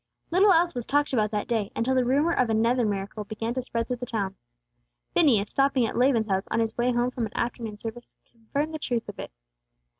Little 0.31 0.51
else 0.51 0.73
was 0.73 0.87
talked 0.87 1.13
about 1.13 1.29
that 1.29 1.47
day, 1.47 1.71
until 1.75 1.93
the 1.93 2.03
rumor 2.03 2.31
of 2.31 2.49
another 2.49 2.87
miracle 2.87 3.23
began 3.23 3.53
to 3.53 3.61
spread 3.61 3.85
through 3.85 3.97
the 3.97 4.07
town. 4.07 4.35
Phineas, 5.13 5.51
stopping 5.51 5.85
at 5.85 5.95
Laban's 5.95 6.25
house 6.27 6.47
on 6.49 6.59
his 6.59 6.75
way 6.75 6.91
home 6.91 7.11
from 7.11 7.27
an 7.27 7.37
afternoon 7.37 7.77
service, 7.77 8.11
confirmed 8.31 8.73
the 8.73 8.79
truth 8.79 9.07
of 9.09 9.19
it. 9.19 9.29